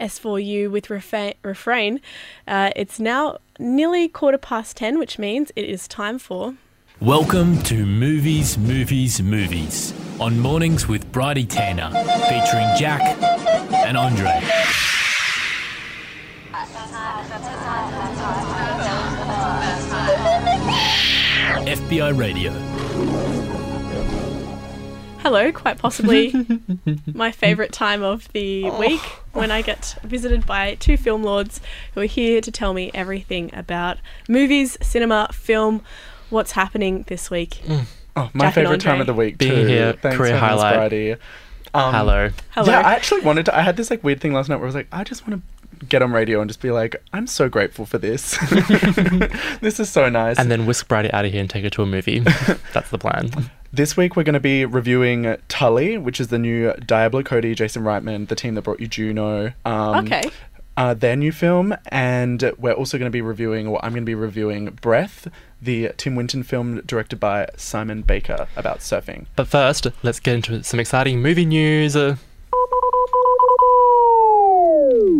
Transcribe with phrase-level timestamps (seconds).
[0.00, 2.00] S4U with refa- refrain.
[2.46, 6.54] Uh, it's now nearly quarter past 10, which means it is time for.
[7.00, 11.90] Welcome to Movies, Movies, Movies on Mornings with Bridie Tanner,
[12.28, 13.02] featuring Jack
[13.86, 14.40] and Andre.
[21.66, 23.55] FBI Radio.
[25.26, 26.32] Hello, quite possibly
[27.12, 29.00] my favourite time of the week
[29.32, 31.60] when I get visited by two film lords
[31.94, 35.82] who are here to tell me everything about movies, cinema, film,
[36.30, 37.60] what's happening this week.
[38.14, 39.66] Oh, my Jack favorite time of the week Being too.
[39.66, 40.90] here, Thanks career for highlight.
[40.90, 41.12] Bridie.
[41.74, 42.30] Um, Hello.
[42.50, 42.70] Hello.
[42.70, 43.58] Yeah, I actually wanted to.
[43.58, 45.42] I had this like weird thing last night where I was like, I just want
[45.42, 48.38] to get on radio and just be like, I'm so grateful for this.
[49.60, 50.38] this is so nice.
[50.38, 52.20] And then whisk Bridie out of here and take her to a movie.
[52.20, 53.30] That's the plan.
[53.76, 57.82] This week we're going to be reviewing Tully, which is the new Diablo Cody, Jason
[57.82, 59.52] Reitman, the team that brought you Juno.
[59.66, 60.22] Um, Okay.
[60.78, 64.06] Uh, their new film, and we're also going to be reviewing, or I'm going to
[64.06, 65.28] be reviewing Breath,
[65.60, 69.26] the Tim Winton film directed by Simon Baker about surfing.
[69.36, 71.96] But first, let's get into some exciting movie news.
[71.96, 72.16] Uh,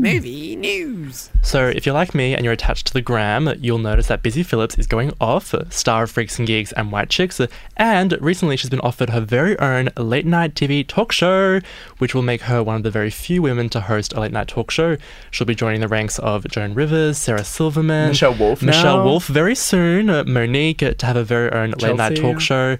[0.01, 1.31] Movie news.
[1.43, 4.43] So, if you're like me and you're attached to the gram, you'll notice that Busy
[4.43, 7.41] Phillips is going off, star of Freaks and Geeks and White Chicks,
[7.77, 11.61] and recently she's been offered her very own late night TV talk show,
[11.99, 14.49] which will make her one of the very few women to host a late night
[14.49, 14.97] talk show.
[15.31, 19.05] She'll be joining the ranks of Joan Rivers, Sarah Silverman, Michelle Wolf Michelle now.
[19.05, 22.77] Wolf very soon, uh, Mo'Nique to have a very own late night talk show.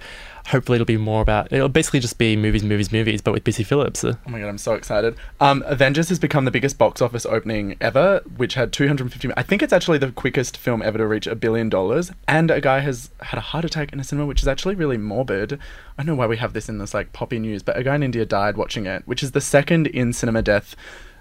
[0.49, 1.53] Hopefully, it'll be more about.
[1.53, 4.05] It'll basically just be movies, movies, movies, but with Busy Phillips.
[4.05, 5.17] Oh my god, I'm so excited.
[5.41, 9.31] Um, Avengers has become the biggest box office opening ever, which had 250.
[9.37, 12.13] I think it's actually the quickest film ever to reach a billion dollars.
[12.29, 14.97] And a guy has had a heart attack in a cinema, which is actually really
[14.97, 15.55] morbid.
[15.55, 17.97] I don't know why we have this in this like poppy news, but a guy
[17.97, 20.77] in India died watching it, which is the second in cinema death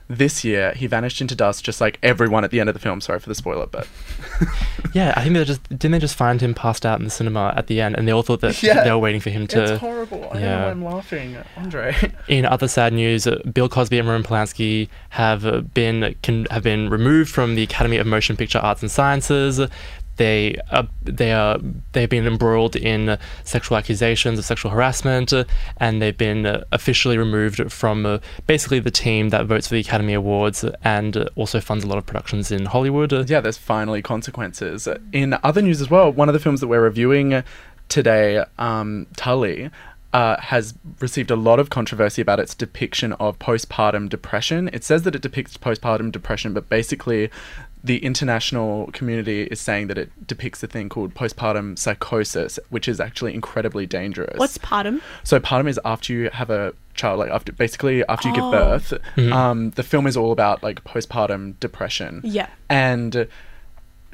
[0.07, 0.73] this year.
[0.73, 3.01] He vanished into dust, just like everyone at the end of the film.
[3.01, 3.87] Sorry for the spoiler, but
[4.93, 7.53] Yeah, I think they just didn't they just find him passed out in the cinema
[7.57, 8.83] at the end, and they all thought that Yeah.
[8.83, 10.29] they were waiting for him to it's horrible.
[10.31, 10.65] I yeah.
[10.65, 11.95] don't know why I'm laughing, Andre.
[12.27, 16.63] In other sad news, uh, Bill Cosby and Roman Polanski have uh, been can have
[16.63, 19.59] been removed from the Academy of Motion Picture Arts and Sciences.
[20.17, 21.59] They are they are
[21.91, 25.43] they've been embroiled in uh, sexual accusations of sexual harassment, uh,
[25.77, 29.81] and they've been uh, officially removed from uh, basically the team that votes for the
[29.81, 33.11] Academy Awards and uh, also funds a lot of productions in Hollywood.
[33.11, 34.87] Uh, yeah, there's finally consequences.
[35.11, 37.43] In other news as well, one of the films that we're reviewing
[37.89, 39.69] today, um, Tully,
[40.15, 44.69] uh, has received a lot of controversy about its depiction of postpartum depression.
[44.71, 47.29] It says that it depicts postpartum depression, but basically,
[47.85, 52.99] the international community is saying that it depicts a thing called postpartum psychosis, which is
[52.99, 54.37] actually incredibly dangerous.
[54.37, 55.01] What's partum?
[55.23, 58.51] So partum is after you have a child, like after basically after you Oh.
[58.51, 59.31] give birth.
[59.31, 62.21] Um, the film is all about like postpartum depression.
[62.23, 62.47] Yeah.
[62.69, 63.27] and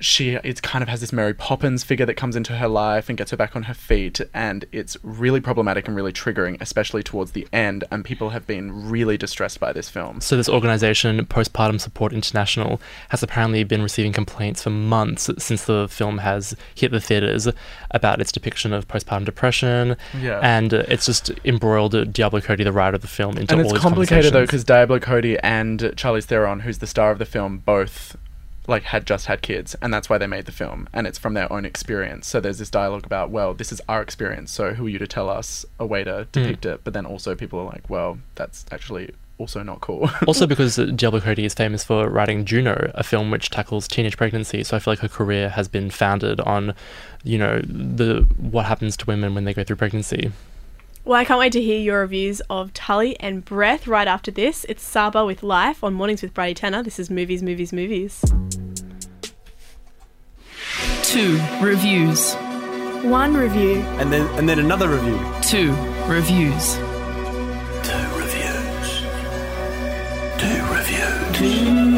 [0.01, 3.17] she it kind of has this Mary Poppins figure that comes into her life and
[3.17, 7.31] gets her back on her feet, and it's really problematic and really triggering, especially towards
[7.31, 7.84] the end.
[7.91, 10.22] And people have been really distressed by this film.
[10.22, 15.88] So this organization, Postpartum Support International, has apparently been receiving complaints for months since the
[15.90, 17.47] film has hit the theaters
[17.91, 19.95] about its depiction of postpartum depression.
[20.19, 20.40] Yeah.
[20.41, 23.81] And it's just embroiled Diablo Cody, the writer of the film, into and all it's
[23.81, 28.16] complicated though because Diablo Cody and Charlize Theron, who's the star of the film, both
[28.67, 31.33] like had just had kids, and that's why they made the film, and it's from
[31.33, 32.27] their own experience.
[32.27, 35.07] So there's this dialogue about, well, this is our experience, so who are you to
[35.07, 36.31] tell us a way to hmm.
[36.31, 36.81] depict it?
[36.83, 39.11] But then also people are like, well, that's actually
[39.41, 40.09] also not cool.
[40.27, 44.63] also because Diablo Cody is famous for writing Juno, a film which tackles teenage pregnancy.
[44.63, 46.75] So I feel like her career has been founded on,
[47.23, 50.31] you know, the what happens to women when they go through pregnancy.
[51.03, 54.66] Well, I can't wait to hear your reviews of Tully and Breath right after this.
[54.69, 56.84] It's Saba with Life on Mornings with Bridie Tanner.
[56.84, 58.23] This is Movies, Movies, Movies.
[61.01, 62.35] Two reviews.
[63.03, 63.78] One review.
[64.00, 65.19] and then and then another review.
[65.41, 65.72] Two
[66.06, 66.75] reviews.
[67.81, 69.01] Two reviews.
[70.37, 71.37] Two reviews.
[71.37, 71.91] Two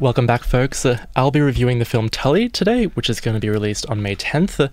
[0.00, 0.86] Welcome back, folks.
[0.86, 4.02] Uh, I'll be reviewing the film Tully today, which is going to be released on
[4.02, 4.58] May 10th.
[4.58, 4.68] Uh,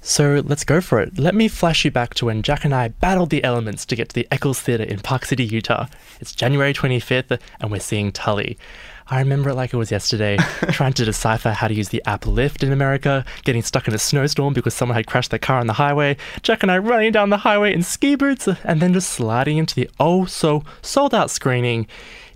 [0.00, 1.18] So let's go for it.
[1.18, 4.10] Let me flash you back to when Jack and I battled the elements to get
[4.10, 5.86] to the Eccles Theatre in Park City, Utah.
[6.20, 8.58] It's January 25th, and we're seeing Tully.
[9.06, 10.36] I remember it like it was yesterday,
[10.70, 13.98] trying to decipher how to use the app Lyft in America, getting stuck in a
[13.98, 17.30] snowstorm because someone had crashed their car on the highway, Jack and I running down
[17.30, 21.30] the highway in ski boots, and then just sliding into the oh so sold out
[21.30, 21.86] screening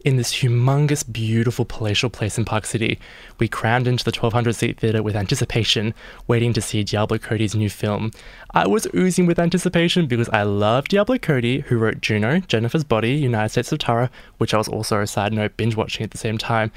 [0.04, 2.98] in this humongous, beautiful palatial place in Park City.
[3.38, 5.94] We crammed into the 1200 seat theatre with anticipation,
[6.26, 8.12] waiting to see Diablo Cody's new film.
[8.52, 13.12] I was oozing with anticipation because I love Diablo Cody, who wrote Juno, Jennifer's Body,
[13.12, 16.18] United States of Tara, which I was also a side note binge watching at the
[16.18, 16.70] same time.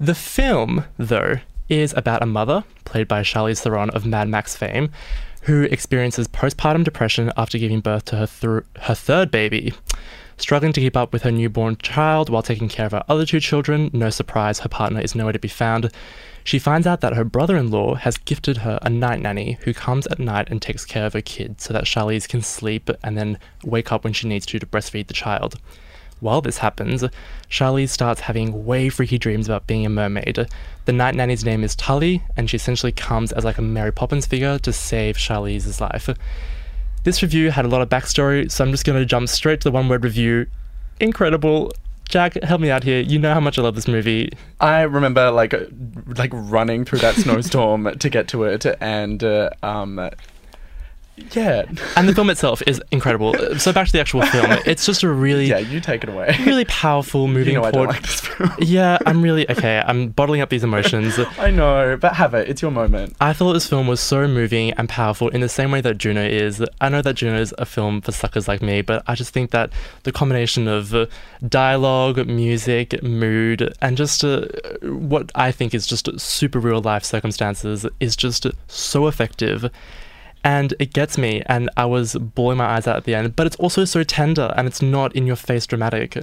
[0.00, 1.38] The film, though,
[1.68, 4.90] is about a mother, played by Charlize Theron of Mad Max fame,
[5.42, 9.72] who experiences postpartum depression after giving birth to her, thr her third baby.
[10.38, 13.40] Struggling to keep up with her newborn child while taking care of her other two
[13.40, 15.90] children, no surprise, her partner is nowhere to be found.
[16.44, 19.74] She finds out that her brother in law has gifted her a night nanny who
[19.74, 23.18] comes at night and takes care of her kid so that Charlize can sleep and
[23.18, 25.56] then wake up when she needs to to breastfeed the child.
[26.20, 27.04] While this happens,
[27.50, 30.48] Charlize starts having way freaky dreams about being a mermaid.
[30.84, 34.26] The night nanny's name is Tully, and she essentially comes as like a Mary Poppins
[34.26, 36.08] figure to save Charlize's life.
[37.08, 39.70] This review had a lot of backstory, so I'm just going to jump straight to
[39.70, 40.44] the one word review.
[41.00, 41.72] Incredible.
[42.06, 43.00] Jack, help me out here.
[43.00, 44.30] You know how much I love this movie.
[44.60, 45.60] I remember like uh,
[46.18, 50.10] like running through that snowstorm to get to it, and uh, um,
[51.32, 51.64] yeah,
[51.96, 53.34] And the film itself is incredible.
[53.58, 54.58] So back to the actual film.
[54.66, 55.58] It's just a really, yeah.
[55.58, 56.36] You take it away.
[56.44, 57.94] really powerful moving you know I don't forward.
[57.94, 58.50] like this film.
[58.60, 59.82] yeah, I'm really okay.
[59.86, 61.18] I'm bottling up these emotions.
[61.38, 62.48] I know, but have it.
[62.48, 63.16] It's your moment.
[63.20, 66.22] I thought this film was so moving and powerful in the same way that Juno
[66.22, 66.62] is.
[66.80, 69.50] I know that Juno is a film for suckers like me, but I just think
[69.50, 69.70] that
[70.02, 71.06] the combination of uh,
[71.48, 74.42] dialogue, music, mood, and just uh,
[74.82, 79.70] what I think is just super real life circumstances is just so effective.
[80.48, 83.36] And it gets me, and I was bawling my eyes out at the end.
[83.36, 86.16] But it's also so tender, and it's not in your face dramatic.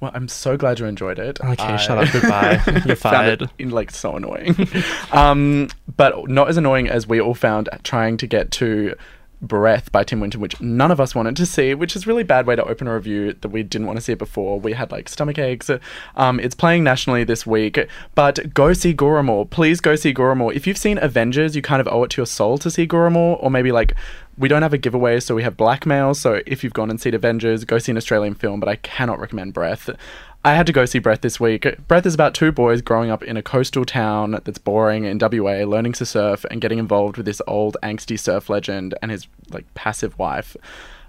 [0.00, 1.38] Well, I'm so glad you enjoyed it.
[1.38, 2.62] Okay, shut up, goodbye.
[2.86, 3.42] You're fired.
[3.42, 4.56] it in, like so annoying,
[5.12, 5.68] um,
[5.98, 8.94] but not as annoying as we all found trying to get to
[9.40, 12.24] Breath by Tim Winton, which none of us wanted to see, which is a really
[12.24, 14.58] bad way to open a review that we didn't want to see it before.
[14.58, 15.70] We had like stomach aches.
[16.16, 17.78] Um, it's playing nationally this week,
[18.14, 19.48] but go see Gurrumul.
[19.48, 20.54] Please go see Gurrumul.
[20.54, 23.42] If you've seen Avengers, you kind of owe it to your soul to see Gurrumul,
[23.42, 23.94] or maybe like
[24.36, 26.14] we don't have a giveaway, so we have blackmail.
[26.14, 29.18] So if you've gone and seen Avengers, go see an Australian film, but I cannot
[29.18, 29.90] recommend Breath.
[30.48, 31.66] I had to go see Breath this week.
[31.88, 35.66] Breath is about two boys growing up in a coastal town that's boring in WA,
[35.66, 39.66] learning to surf and getting involved with this old angsty surf legend and his like
[39.74, 40.56] passive wife,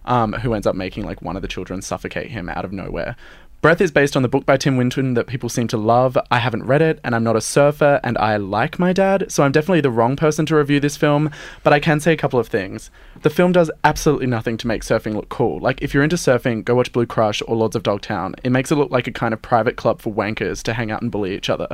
[0.03, 3.15] um, who ends up making like one of the children suffocate him out of nowhere.
[3.61, 6.17] Breath is based on the book by Tim Winton that people seem to love.
[6.31, 9.43] I haven't read it, and I'm not a surfer, and I like my dad, so
[9.43, 11.29] I'm definitely the wrong person to review this film,
[11.61, 12.89] but I can say a couple of things.
[13.21, 15.59] The film does absolutely nothing to make surfing look cool.
[15.59, 18.33] Like, if you're into surfing, go watch Blue Crush or Lords of Dogtown.
[18.45, 21.01] It makes it look like a kind of private club for wankers to hang out
[21.01, 21.67] and bully each other.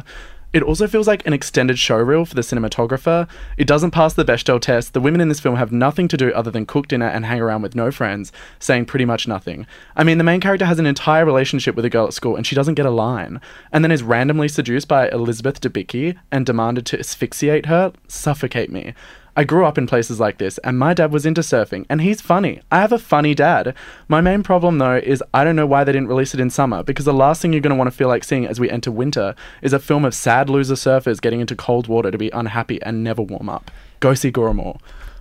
[0.53, 3.27] It also feels like an extended showreel for the cinematographer.
[3.57, 4.94] It doesn't pass the Bechdel test.
[4.94, 7.42] The women in this film have nothing to do other than cook dinner and hang
[7.42, 9.68] around with no friends, saying pretty much nothing.
[9.95, 12.47] I mean, the main character has an entire relationship with a girl at school and
[12.47, 16.86] she doesn't get a line, and then is randomly seduced by Elizabeth Debicki and demanded
[16.88, 17.91] to asphyxiate her.
[18.07, 18.94] Suffocate me.
[19.38, 22.22] I grew up in places like this, and my dad was into surfing, and he's
[22.22, 22.62] funny.
[22.72, 23.76] I have a funny dad.
[24.08, 26.84] My main problem, though, is I don't know why they didn't release it in summer,
[26.84, 28.92] because the last thing you're going to want to feel like seeing as we enter
[28.92, 32.82] winter is a film of sad loser surfers getting into cold water to be unhappy
[32.84, 33.72] and never warm up.
[34.00, 34.80] Go see Gurrumul.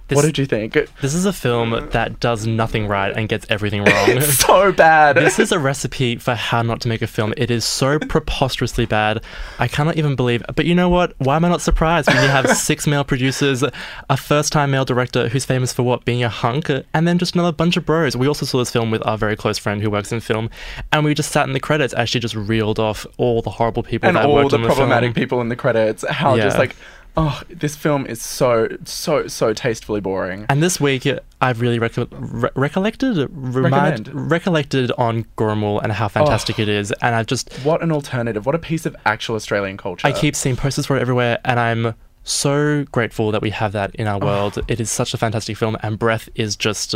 [0.09, 0.75] This- what did you think?
[1.01, 4.11] This is a film that does nothing right and gets everything wrong.
[4.17, 5.17] It's so bad.
[5.17, 7.33] this is a recipe for how not to make a film.
[7.39, 9.23] It is so preposterously bad.
[9.59, 10.43] I cannot even believe.
[10.55, 11.15] But you know what?
[11.19, 13.65] Why am I not surprised when you have six male producers,
[14.11, 17.53] a first-time male director who's famous for what being a hunk, and then just another
[17.53, 18.15] bunch of bros.
[18.17, 20.51] We also saw this film with our very close friend who works in film,
[20.93, 23.83] and we just sat in the credits as she just reeled off all the horrible
[23.83, 25.15] people and that all the the problematic film.
[25.15, 26.05] people in the credits.
[26.09, 26.77] How just like,
[27.17, 30.47] oh, this film is so so so tastefully boring.
[30.49, 31.07] And this week,
[31.41, 36.63] I've really reco- re- recollected, remind, recollected on Gurrumul and how fantastic oh.
[36.63, 36.93] it is.
[37.03, 38.47] And I've just, What an alternative!
[38.47, 40.07] What a piece of actual Australian culture.
[40.07, 41.95] I keep seeing posters for it everywhere, and I'm
[42.25, 44.27] so grateful that we have that in our Oh.
[44.27, 44.59] world.
[44.69, 46.95] It is such a fantastic film, and Breath is just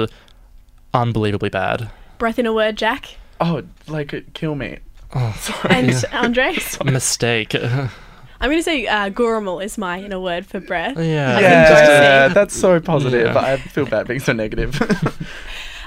[0.95, 1.91] unbelievably bad.
[2.19, 3.17] Breath in a word, Jack.
[3.41, 4.79] Oh, like kill me.
[5.15, 5.75] Oh, Sorry.
[5.75, 6.79] And Andres.
[6.85, 7.55] Mistake.
[8.41, 8.45] yeah.
[8.45, 10.97] I'm going to say uh, Gurrumul is my in a word for breath.
[10.97, 11.41] I Yeah.
[11.41, 13.35] yeah, that's so positive.
[13.35, 13.39] Yeah.
[13.39, 14.79] I feel bad being so negative.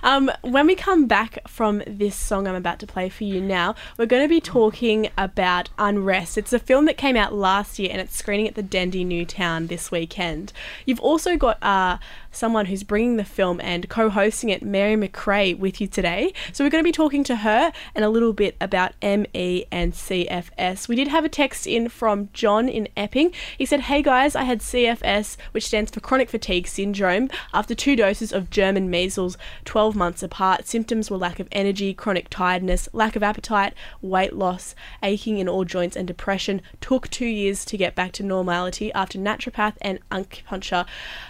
[0.04, 3.76] Um, when we come back from this song I'm about to play for you now,
[3.98, 6.38] we're going to be talking about Unrest.
[6.38, 9.68] It's a film that came out last year and it's screening at the Dendy Newtown
[9.68, 10.54] this weekend.
[10.86, 11.98] You've also got uh,
[12.32, 16.34] someone who's bringing the film and co-hosting it, Mary McRae, with you today.
[16.54, 19.94] So we're going to be talking to her and a little bit about ME and
[19.94, 20.88] CFS.
[20.88, 23.34] We did have a text in from John in Epping.
[23.58, 27.96] He said, "Hey guys, I had CFS, which stands for chronic fatigue syndrome, after two
[27.96, 30.68] doses of German measles, 12 months apart.
[30.68, 34.74] Symptoms were lack of energy, chronic tiredness, lack of appetite, weight loss,
[35.04, 36.62] aching in all joints, and depression.
[36.80, 40.86] Took two years to get back to normality after naturopath and acupuncture.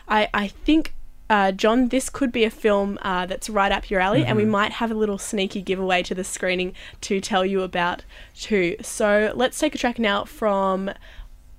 [0.08, 0.91] I, I think."
[1.32, 4.44] Uh, John, this could be a film uh, that's right up your alley, and we
[4.44, 8.04] might have a little sneaky giveaway to the screening to tell you about
[8.36, 8.76] too.
[8.82, 10.92] So let's take a track now from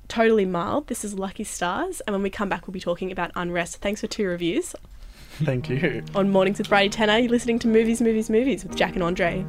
[0.08, 0.88] Totally Mild.
[0.88, 3.76] This is Lucky Stars, and when we come back, we'll be talking about Unrest.
[3.78, 4.74] Thanks for two reviews
[5.42, 6.04] Thank you.
[6.14, 7.16] on Mornings with Bridie Tanner.
[7.16, 9.42] You're listening to Movies, Movies, Movies with Jack and Andre.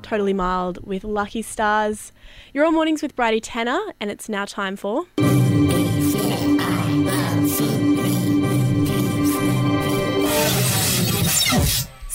[0.00, 2.12] Totally Mild with Lucky Stars.
[2.54, 5.04] You're on Mornings with Bridie Tanner, and it's now time for.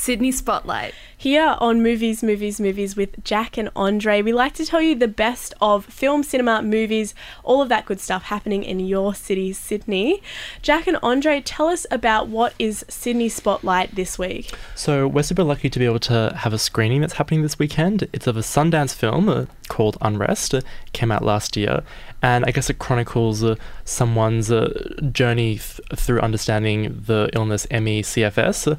[0.03, 0.93] Sydney Spotlight.
[1.15, 5.07] Here on Movies, Movies, Movies with Jack and Andre, we like to tell you the
[5.07, 10.21] best of film, cinema, movies, all of that good stuff happening in your city, Sydney.
[10.61, 14.53] Jack and Andre, tell us about what is Sydney Spotlight this week.
[14.75, 18.09] So we're super lucky to be able to have a screening that's happening this weekend.
[18.11, 20.53] It's of a Sundance film uh, called Unrest.
[20.53, 21.81] It came out last year,
[22.21, 23.55] and I guess it chronicles uh,
[23.85, 28.77] someone's uh, journey th- through understanding the illness E ME/CFS.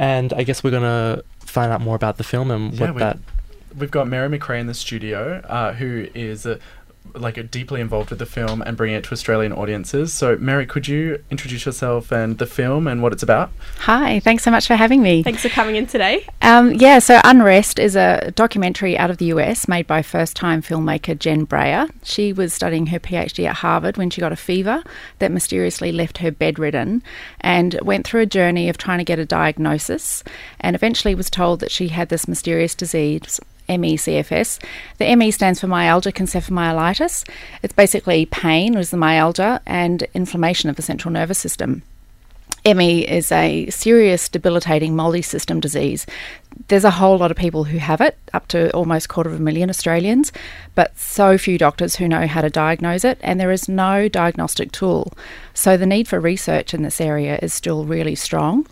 [0.00, 2.98] And I guess we're gonna find out more about the film and Yeah, what we-
[3.00, 3.18] that.
[3.78, 6.56] We've got Mary McRae in the studio, uh, who is uh,
[7.14, 10.12] like deeply involved with the film and bringing it to Australian audiences.
[10.12, 13.50] So, Mary, could you introduce yourself and the film and what it's about?
[13.80, 15.22] Hi, thanks so much for having me.
[15.22, 16.26] Thanks for coming in today.
[16.42, 20.62] Um, yeah, so Unrest is a documentary out of the US made by first time
[20.62, 21.86] filmmaker Jen Brea.
[22.02, 24.82] She was studying her PhD at Harvard when she got a fever
[25.18, 27.02] that mysteriously left her bedridden
[27.40, 30.22] and went through a journey of trying to get a diagnosis
[30.60, 33.40] and eventually was told that she had this mysterious disease.
[33.78, 34.58] ME/CFS.
[34.98, 37.28] The ME stands for myalgic encephalomyelitis.
[37.62, 41.82] It's basically pain, was the myalgia, and inflammation of the central nervous system.
[42.62, 46.04] ME is a serious debilitating multi-system disease.
[46.68, 49.42] There's a whole lot of people who have it, up to almost quarter of a
[49.42, 50.30] million Australians,
[50.74, 54.72] but so few doctors who know how to diagnose it, and there is no diagnostic
[54.72, 55.14] tool.
[55.54, 58.66] So the need for research in this area is still really strong.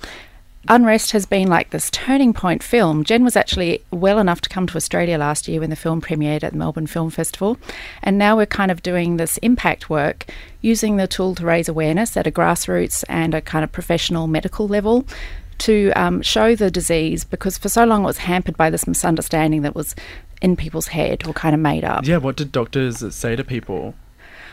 [0.66, 3.04] Unrest has been like this turning point film.
[3.04, 6.42] Jen was actually well enough to come to Australia last year when the film premiered
[6.42, 7.56] at the Melbourne Film Festival.
[8.02, 10.26] And now we're kind of doing this impact work
[10.60, 14.66] using the tool to raise awareness at a grassroots and a kind of professional medical
[14.66, 15.06] level
[15.58, 19.62] to um, show the disease because for so long it was hampered by this misunderstanding
[19.62, 19.94] that was
[20.40, 22.06] in people's head or kind of made up.
[22.06, 23.94] Yeah, what did doctors say to people?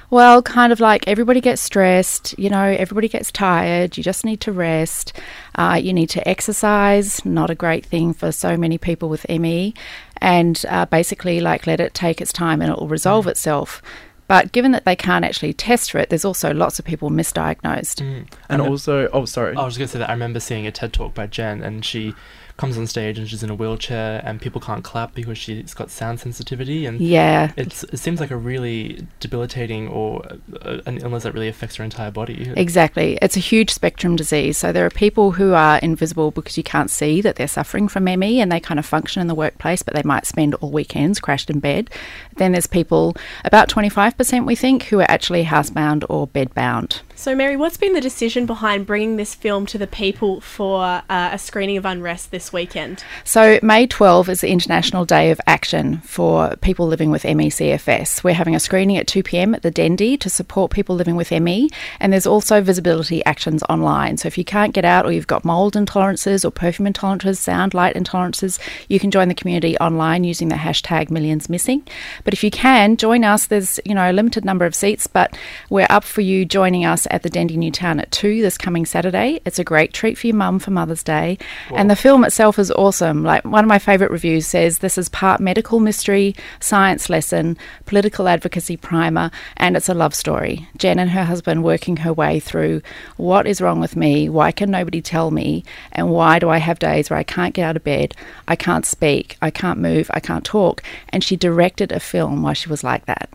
[0.10, 3.98] Well, kind of like everybody gets stressed, you know, everybody gets tired.
[3.98, 5.14] You just need to rest.
[5.56, 9.74] Uh, you need to exercise, not a great thing for so many people with ME.
[10.18, 13.82] And uh, basically, like, let it take its time and it will resolve itself.
[14.28, 18.02] But given that they can't actually test for it, there's also lots of people misdiagnosed.
[18.02, 19.56] And And also, oh, sorry.
[19.56, 21.86] I was going to say that I remember seeing a TED talk by Jen, and
[21.86, 22.16] she
[22.58, 25.90] comes on stage and she's in a wheelchair, and people can't clap because she's got
[25.90, 30.26] sound sensitivity, and Yeah, it's it seems like a really debilitating or
[30.62, 32.54] uh, an illness that really affects her entire body.
[32.56, 33.18] Exactly.
[33.22, 34.58] It's a huge spectrum disease.
[34.58, 38.06] So there are people who are invisible because you can't see that they're suffering from
[38.06, 41.20] ME and they kind of function in the workplace, but they might spend all weekends
[41.20, 41.90] crashed in bed.
[42.38, 47.02] Then there's people, about 25% we think, who are actually housebound or bedbound.
[47.18, 51.30] So, Mary, what's been the decision behind bringing this film to the people for uh,
[51.32, 53.06] a screening of Unrest this weekend?
[53.24, 58.22] So, May 12 is the International Day of Action for people living with ME CFS.
[58.22, 61.32] We're having a screening at 2 pm at the Dendy to support people living with
[61.32, 61.70] ME,
[62.02, 64.18] and there's also visibility actions online.
[64.18, 67.74] So, if you can't get out or you've got mold intolerances or perfume intolerances, sound,
[67.74, 71.88] light intolerances, you can join the community online using the hashtag millions missing.
[72.26, 73.48] But if you can, join us.
[73.48, 75.38] There's, you know, a limited number of seats, but
[75.70, 79.40] we're up for you joining us at the Dendy Newtown at 2 this coming Saturday.
[79.46, 81.38] It's a great treat for your mum for Mother's Day.
[81.74, 83.24] And the film itself is awesome.
[83.24, 88.28] Like one of my favourite reviews says this is part medical mystery, science lesson, political
[88.28, 90.68] advocacy primer, and it's a love story.
[90.78, 92.82] Jen and her husband working her way through
[93.18, 96.80] what is wrong with me, why can nobody tell me, and why do I have
[96.80, 98.16] days where I can't get out of bed,
[98.48, 100.84] I can't speak, I can't move, I can't talk.
[101.10, 103.30] And she directed a film while she was like that.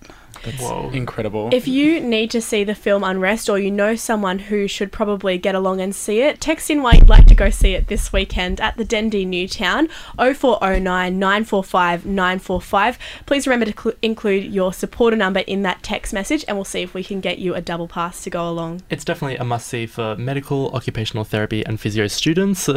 [0.45, 0.91] That's Whoa.
[0.93, 1.51] incredible.
[1.53, 5.39] If you need to see the film Unrest or you know someone who should probably
[5.39, 8.13] get along and see it, text in why you'd like to go see it this
[8.13, 12.99] weekend at the Dendy Newtown 0409 945 945.
[13.27, 16.83] Please remember to cl- include your supporter number in that text message and we'll see
[16.83, 18.83] if we can get you a double pass to go along.
[18.91, 22.69] It's definitely a must see for medical, occupational therapy, and physio students.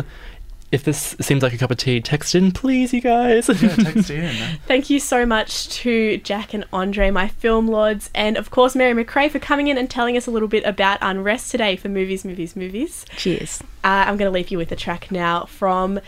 [0.73, 3.47] If this seems like a cup of tea, text in, please, you guys.
[3.47, 4.35] yeah, text in.
[4.65, 8.91] Thank you so much to Jack and Andre, my film lords, and of course Mary
[9.05, 12.25] McRae for coming in and telling us a little bit about Unrest today for Movies,
[12.25, 13.05] Movies, Movies.
[13.17, 13.61] Cheers.
[13.83, 15.99] Uh, I'm going to leave you with a track now from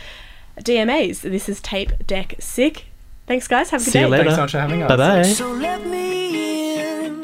[0.59, 1.21] DMAs.
[1.21, 2.85] This is Tape Deck Sick.
[3.27, 3.69] Thanks, guys.
[3.69, 3.99] Have a good day.
[3.99, 4.05] See day.
[4.05, 4.23] you later.
[4.23, 4.89] Thanks so much for having us.
[4.89, 5.23] Bye bye.
[5.23, 7.21] So let me in.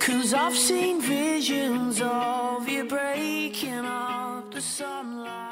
[0.00, 5.51] Cause I've seen visions of you breaking up the sunlight.